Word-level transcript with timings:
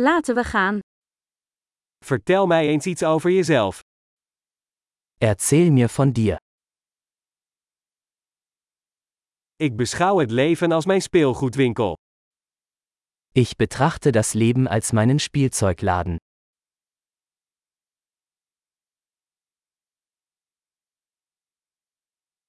Laten 0.00 0.34
we 0.34 0.44
gaan. 0.44 0.78
Vertel 2.04 2.46
mij 2.46 2.68
eens 2.68 2.86
iets 2.86 3.02
over 3.02 3.30
jezelf. 3.30 3.80
Erzähl 5.18 5.70
mir 5.72 5.88
von 5.88 6.12
dir. 6.12 6.36
Ik 9.56 9.76
beschouw 9.76 10.18
het 10.18 10.30
leven 10.30 10.72
als 10.72 10.86
mijn 10.86 11.02
speelgoedwinkel. 11.02 11.96
Ich 13.32 13.56
betrachte 13.56 14.10
das 14.10 14.32
Leben 14.32 14.66
als 14.66 14.90
meinen 14.90 15.18
Spielzeugladen. 15.18 16.16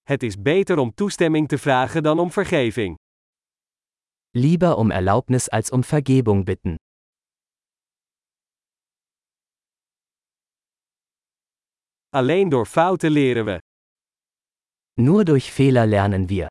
Het 0.01 0.23
is 0.23 0.41
beter 0.41 0.77
om 0.77 0.93
toestemming 0.93 1.47
te 1.47 1.57
vragen 1.57 2.03
dan 2.03 2.19
om 2.19 2.31
vergeving. 2.31 2.95
Lieber 4.29 4.77
um 4.77 4.91
Erlaubnis 4.91 5.49
als 5.49 5.71
um 5.71 5.83
Vergebung 5.83 6.45
bitten. 6.45 6.75
Alleen 12.11 12.49
door 12.49 12.65
fouten 12.65 13.11
leren 13.11 13.45
we. 13.45 13.59
Nur 14.93 15.23
durch 15.25 15.51
Fehler 15.51 15.87
lernen 15.87 16.27
wir. 16.27 16.47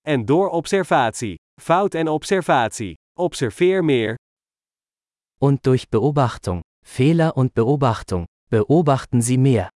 En 0.00 0.24
door 0.24 0.50
observatie. 0.50 1.36
Fout 1.60 1.94
en 1.94 2.08
observatie. 2.08 2.94
Observeer 3.18 3.84
meer. 3.84 4.14
Und 5.40 5.66
durch 5.66 5.88
Beobachtung. 5.88 6.62
Fehler 6.84 7.36
und 7.36 7.54
Beobachtung. 7.54 8.24
Beobachten 8.50 9.22
Sie 9.22 9.38
mehr. 9.38 9.68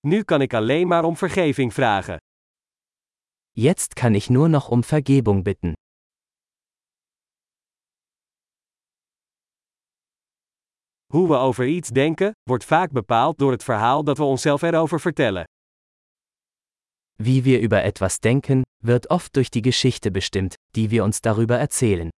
Nu 0.00 0.22
kan 0.22 0.40
ik 0.40 0.54
alleen 0.54 0.88
maar 0.88 1.04
om 1.04 1.16
vergeving 1.16 1.72
vragen. 1.72 2.18
Jetzt 3.56 3.94
kann 3.94 4.16
ich 4.16 4.30
nur 4.30 4.48
noch 4.48 4.68
um 4.68 4.82
Vergebung 4.82 5.44
bitten. 5.44 5.74
Hoe 11.12 11.28
we 11.28 11.38
over 11.38 11.64
iets 11.64 11.90
denken, 11.90 12.32
wordt 12.48 12.64
vaak 12.64 12.90
bepaald 12.92 13.38
door 13.38 13.52
het 13.52 13.62
verhaal 13.62 14.04
dat 14.04 14.18
we 14.18 14.24
onszelf 14.24 14.62
erover 14.62 15.00
vertellen. 15.00 15.44
Wie 17.16 17.44
wir 17.44 17.60
über 17.60 17.84
etwas 17.84 18.18
denken, 18.18 18.64
wird 18.82 19.10
oft 19.10 19.36
durch 19.36 19.50
die 19.50 19.62
Geschichte 19.62 20.10
bestimmt, 20.10 20.56
die 20.74 20.90
wir 20.90 21.04
uns 21.04 21.20
darüber 21.20 21.56
erzählen. 21.56 22.10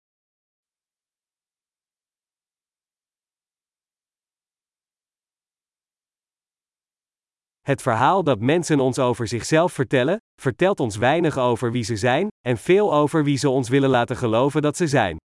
Het 7.67 7.81
verhaal 7.81 8.23
dat 8.23 8.39
mensen 8.39 8.79
ons 8.79 8.99
over 8.99 9.27
zichzelf 9.27 9.73
vertellen, 9.73 10.17
vertelt 10.41 10.79
ons 10.79 10.95
weinig 10.95 11.37
over 11.37 11.71
wie 11.71 11.83
ze 11.83 11.95
zijn, 11.95 12.27
en 12.45 12.57
veel 12.57 12.93
over 12.93 13.23
wie 13.23 13.37
ze 13.37 13.49
ons 13.49 13.69
willen 13.69 13.89
laten 13.89 14.17
geloven 14.17 14.61
dat 14.61 14.77
ze 14.77 14.87
zijn. 14.87 15.17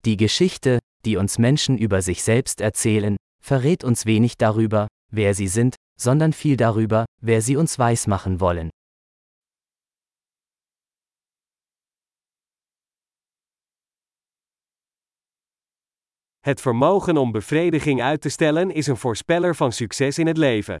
Die 0.00 0.18
Geschichte, 0.18 0.76
die 1.00 1.16
uns 1.16 1.36
Menschen 1.36 1.82
über 1.82 2.02
sich 2.02 2.22
selbst 2.22 2.60
erzählen, 2.60 3.14
verrät 3.44 3.84
uns 3.84 4.04
wenig 4.04 4.36
darüber, 4.36 4.86
wer 5.12 5.34
sie 5.34 5.48
sind, 5.48 5.74
sondern 6.00 6.32
viel 6.32 6.56
darüber, 6.56 7.04
wer 7.20 7.42
sie 7.42 7.56
uns 7.56 7.76
weismachen 7.76 8.38
wollen. 8.38 8.68
Het 16.48 16.60
vermogen 16.60 17.16
om 17.16 17.32
bevrediging 17.32 18.02
uit 18.02 18.20
te 18.20 18.28
stellen 18.28 18.70
is 18.70 18.86
een 18.86 18.96
voorspeller 18.96 19.54
van 19.54 19.72
succes 19.72 20.18
in 20.18 20.26
het 20.26 20.36
leven. 20.36 20.76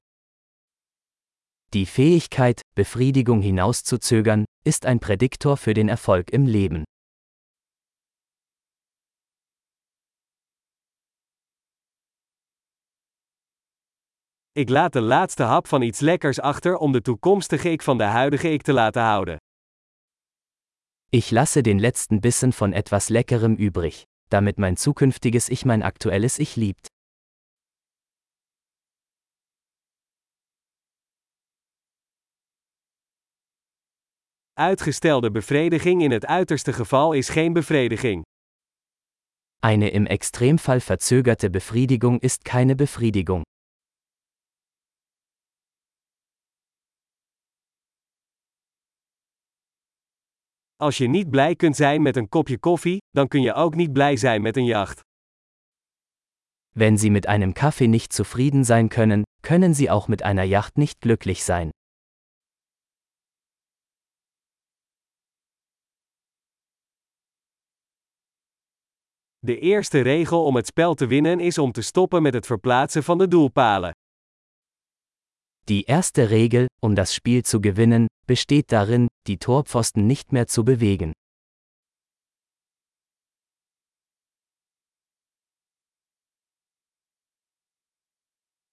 Die 1.68 1.86
Fähigkeit, 1.86 2.60
Befriedigung 2.72 3.42
hinauszuzögern, 3.42 4.44
ist 4.62 4.86
ein 4.86 4.98
Prädiktor 4.98 5.56
für 5.56 5.74
den 5.74 5.88
Erfolg 5.88 6.30
im 6.30 6.46
Leben. 6.46 6.82
Ik 14.52 14.68
laat 14.68 14.92
de 14.92 15.00
laatste 15.00 15.42
hap 15.42 15.66
van 15.66 15.82
iets 15.82 16.00
lekkers 16.00 16.40
achter 16.40 16.76
om 16.76 16.92
de 16.92 17.00
toekomstige 17.00 17.70
ik 17.70 17.82
van 17.82 17.98
de 17.98 18.04
huidige 18.04 18.50
ik 18.50 18.62
te 18.62 18.72
laten 18.72 19.02
houden. 19.02 19.36
Ich 21.10 21.30
lasse 21.30 21.60
den 21.60 21.80
letzten 21.80 22.20
Bissen 22.20 22.52
von 22.52 22.72
etwas 22.72 23.08
Leckerem 23.08 23.56
übrig, 23.58 24.02
damit 24.28 24.58
mein 24.58 24.76
zukünftiges 24.76 25.48
Ich 25.48 25.64
mein 25.64 25.82
aktuelles 25.82 26.38
Ich 26.38 26.56
liebt. 26.56 26.88
Uitgestelde 34.58 35.30
bevrediging 35.30 36.00
in 36.00 36.10
het 36.10 36.26
uiterste 36.28 36.72
geval 36.72 37.14
is 37.14 37.28
geen 37.28 37.54
bevrediging. 37.54 38.24
Eine 39.60 39.90
im 39.90 40.06
Extremfall 40.06 40.80
verzögerte 40.80 41.50
Befriedigung 41.50 42.20
ist 42.20 42.44
keine 42.44 42.74
Befriedigung. 42.74 43.44
Als 50.80 50.98
je 50.98 51.08
niet 51.08 51.30
blij 51.30 51.54
kunt 51.56 51.76
zijn 51.76 52.02
met 52.02 52.16
een 52.16 52.28
kopje 52.28 52.58
koffie, 52.58 52.98
dan 53.10 53.28
kun 53.28 53.42
je 53.42 53.54
ook 53.54 53.74
niet 53.74 53.92
blij 53.92 54.16
zijn 54.16 54.42
met 54.42 54.56
een 54.56 54.64
jacht. 54.64 55.00
Wenn 56.74 56.98
Sie 56.98 57.10
mit 57.10 57.26
einem 57.26 57.52
Kaffee 57.52 57.88
nicht 57.88 58.12
zufrieden 58.12 58.64
sein 58.64 58.88
können, 58.88 59.22
können 59.40 59.74
Sie 59.74 59.90
auch 59.90 60.08
mit 60.08 60.22
einer 60.22 60.44
Yacht 60.44 60.76
nicht 60.76 61.00
glücklich 61.00 61.44
sein. 61.44 61.70
De 69.38 69.58
eerste 69.58 70.00
regel 70.00 70.44
om 70.44 70.56
het 70.56 70.66
spel 70.66 70.94
te 70.94 71.06
winnen 71.06 71.40
is 71.40 71.58
om 71.58 71.72
te 71.72 71.82
stoppen 71.82 72.22
met 72.22 72.34
het 72.34 72.46
verplaatsen 72.46 73.02
van 73.02 73.18
de 73.18 73.28
doelpalen. 73.28 73.90
Die 75.64 75.84
erste 75.84 76.22
Regel, 76.22 76.66
um 76.80 76.94
das 76.94 77.14
Spiel 77.14 77.42
zu 77.44 77.58
gewinnen, 77.60 78.06
besteht 78.26 78.68
darin, 78.68 79.06
die 79.28 79.38
Torpfosten 79.38 80.06
nicht 80.06 80.32
mehr 80.32 80.46
zu 80.46 80.64
bewegen. 80.64 81.12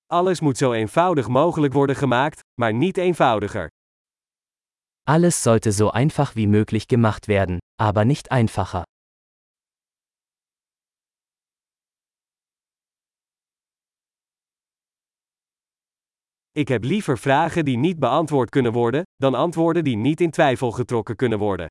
Alles 0.08 0.42
moet 0.42 0.58
zo 0.58 0.74
eenvoudig 0.74 1.28
mogelijk 1.28 1.74
worden 1.74 1.96
gemaakt, 1.96 2.40
maar 2.60 2.74
niet 2.74 2.98
eenvoudiger. 2.98 3.68
Alles 5.04 5.44
sollte 5.44 5.72
so 5.72 5.90
einfach 5.92 6.36
wie 6.36 6.48
möglich 6.48 6.88
gemacht 6.88 7.28
werden, 7.28 7.60
aber 7.80 8.06
nicht 8.06 8.32
einfacher. 8.32 8.84
Ik 16.58 16.68
heb 16.68 16.84
liever 16.84 17.18
vragen 17.18 17.66
die 17.66 17.78
niet 17.78 18.00
beantwoord 18.00 18.50
kunnen 18.50 18.72
worden, 18.72 19.04
dan 19.16 19.34
antwoorden 19.34 19.84
die 19.84 19.96
niet 19.96 20.22
in 20.22 20.32
twijfel 20.32 20.72
getrokken 20.72 21.16
kunnen 21.16 21.40
worden. 21.40 21.68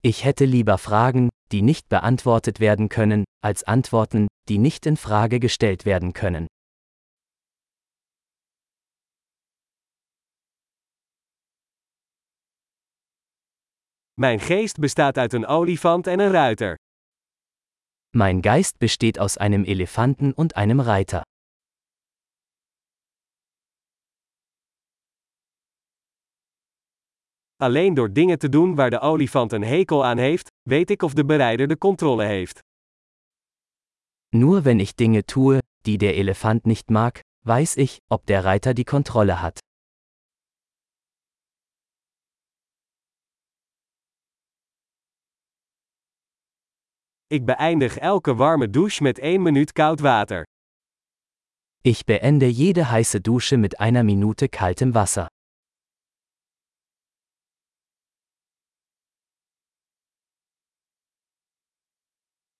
Ich 0.00 0.22
hätte 0.22 0.46
lieber 0.46 0.78
Fragen, 0.78 1.28
die 1.46 1.62
nicht 1.62 1.88
beantwortet 1.88 2.58
werden 2.58 2.88
können, 2.88 3.22
als 3.44 3.64
Antworten, 3.64 4.26
die 4.42 4.58
nicht 4.58 4.86
in 4.86 4.96
Frage 4.96 5.38
gestellt 5.38 5.82
werden 5.82 6.12
können. 6.12 6.46
Mijn 14.14 14.40
geest 14.40 14.78
bestaat 14.78 15.18
uit 15.18 15.32
een 15.32 15.46
olifant 15.46 16.06
en 16.06 16.18
een 16.20 16.30
ruiter. 16.30 16.74
Mein 18.16 18.42
Geist 18.42 18.78
besteht 18.78 19.18
aus 19.18 19.36
einem 19.36 19.64
Elefanten 19.64 20.32
und 20.32 20.56
einem 20.56 20.80
Reiter. 20.80 21.22
Alleen 27.56 27.94
door 27.94 28.12
dingen 28.12 28.38
te 28.38 28.48
doen 28.48 28.74
waar 28.74 28.90
de 28.90 29.00
olifant 29.00 29.52
een 29.52 29.64
hekel 29.64 30.04
aan 30.04 30.18
heeft, 30.18 30.50
weet 30.62 30.90
ik 30.90 31.02
of 31.02 31.14
de 31.14 31.24
berijder 31.24 31.68
de 31.68 31.78
controle 31.78 32.24
heeft. 32.24 32.58
Nur 34.28 34.62
wenn 34.62 34.80
ich 34.80 34.94
Dinge 34.94 35.24
tue, 35.24 35.58
die 35.80 35.98
der 35.98 36.14
Elefant 36.14 36.64
nicht 36.64 36.88
mag, 36.90 37.20
weiß 37.46 37.76
ich, 37.76 37.96
ob 38.08 38.26
der 38.26 38.44
Reiter 38.44 38.74
die 38.74 38.84
Kontrolle 38.84 39.32
hat. 39.32 39.58
Ik 47.26 47.44
beëindig 47.44 47.96
elke 47.98 48.34
warme 48.34 48.70
douche 48.70 49.02
met 49.02 49.18
1 49.18 49.42
minuut 49.42 49.72
koud 49.72 50.00
water. 50.00 50.44
Ich 51.82 52.04
beende 52.04 52.52
jede 52.52 52.84
heiße 52.84 53.20
Dusche 53.20 53.56
mit 53.56 53.80
einer 53.80 54.04
Minute 54.04 54.48
kaltem 54.48 54.92
Wasser. 54.92 55.26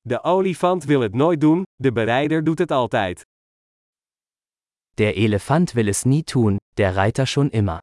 De 0.09 0.23
olifant 0.23 0.85
wil 0.85 1.01
het 1.01 1.15
nooit 1.15 1.41
doen, 1.41 1.63
de 1.75 1.93
berijder 1.93 2.45
doet 2.45 2.59
het 2.59 2.71
altijd. 2.71 3.27
Der 4.95 5.15
Elefant 5.15 5.73
will 5.73 5.89
es 5.89 6.03
nie 6.03 6.23
tun, 6.23 6.57
der 6.75 6.95
Reiter 6.95 7.27
schon 7.27 7.51
immer. 7.51 7.79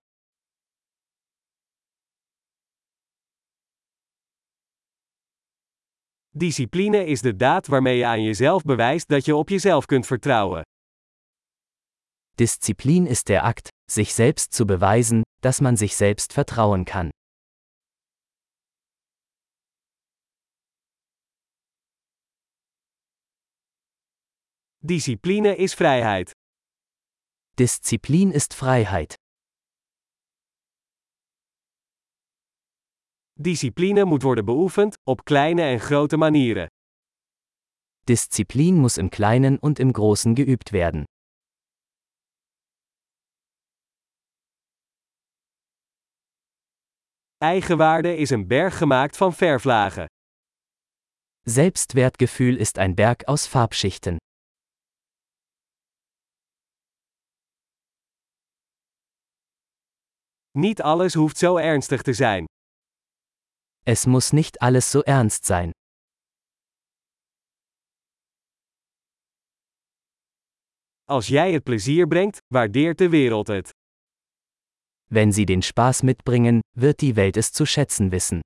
Discipline 6.29 7.05
is 7.05 7.21
de 7.21 7.35
daad 7.35 7.67
waarmee 7.67 7.97
je 7.97 8.05
aan 8.05 8.23
jezelf 8.23 8.63
bewijst 8.63 9.07
dat 9.07 9.25
je 9.25 9.35
op 9.35 9.49
jezelf 9.49 9.85
kunt 9.85 10.05
vertrouwen. 10.05 10.61
Disziplin 12.35 13.07
ist 13.07 13.27
der 13.27 13.43
Akt, 13.43 13.67
sich 13.91 14.13
selbst 14.13 14.53
zu 14.53 14.65
beweisen, 14.65 15.21
dass 15.41 15.59
man 15.59 15.77
sich 15.77 15.95
selbst 15.95 16.33
vertrauen 16.33 16.85
kann. 16.85 17.09
Discipline 24.85 25.55
is 25.55 25.73
vrijheid. 25.73 26.33
Disziplin 27.57 28.31
ist 28.31 28.53
Freiheit. 28.53 29.15
Discipline 33.39 34.05
moet 34.05 34.23
worden 34.23 34.45
beoefend, 34.45 34.95
op 35.07 35.23
kleine 35.23 35.61
en 35.61 35.79
grote 35.79 36.17
manieren. 36.17 36.67
Disziplin 38.09 38.75
muss 38.75 38.97
im 38.97 39.09
Kleinen 39.09 39.57
und 39.57 39.79
im 39.79 39.93
Großen 39.93 40.35
geübt 40.35 40.73
werden. 40.73 41.05
Eigenwaarde 47.39 48.17
is 48.17 48.31
een 48.31 48.47
berg 48.47 48.77
gemaakt 48.77 49.17
van 49.17 49.33
verflagen. 49.33 50.07
Selbstwertgefühl 51.45 52.57
ist 52.57 52.77
ein 52.77 52.95
Berg 52.95 53.27
aus 53.29 53.47
Farbschichten. 53.47 54.17
Niet 60.57 60.81
alles 60.81 61.13
hoeft 61.13 61.37
zo 61.37 61.57
ernstig 61.57 62.01
te 62.01 62.13
zijn. 62.13 62.45
Es 63.83 64.05
muss 64.05 64.31
nicht 64.31 64.59
alles 64.59 64.89
so 64.89 64.99
ernst 64.99 65.45
sein. 65.45 65.71
Als 71.03 71.27
jij 71.27 71.53
het 71.53 71.63
plezier 71.63 72.07
brengt, 72.07 72.37
waardeert 72.47 72.97
de 72.97 73.09
wereld 73.09 73.47
het. 73.47 73.69
Wenn 75.09 75.33
sie 75.33 75.45
den 75.45 75.61
Spaß 75.61 76.01
mitbringen, 76.01 76.59
wird 76.77 76.99
die 76.99 77.13
Welt 77.13 77.37
es 77.37 77.51
zu 77.51 77.65
schätzen 77.65 78.09
wissen. 78.09 78.39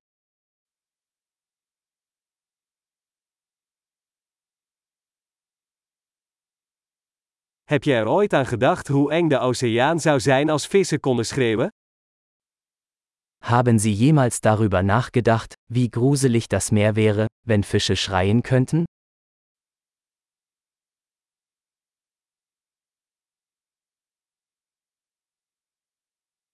Heb 7.64 7.84
je 7.84 7.94
er 7.94 8.08
ooit 8.08 8.34
aan 8.34 8.46
gedacht 8.46 8.88
hoe 8.88 9.12
eng 9.12 9.30
de 9.30 9.40
oceaan 9.40 10.00
zou 10.00 10.20
zijn 10.20 10.50
als 10.50 10.68
vissen 10.68 11.00
konden 11.00 11.26
schreeuwen? 11.26 11.70
Haben 13.48 13.80
Sie 13.80 13.94
jemals 13.94 14.42
darüber 14.42 14.84
nachgedacht, 14.84 15.56
wie 15.72 15.90
gruselig 15.90 16.50
das 16.50 16.74
Meer 16.74 16.98
wäre, 16.98 17.28
wenn 17.46 17.64
Fische 17.64 17.96
schreien 17.96 18.44
könnten? 18.44 18.84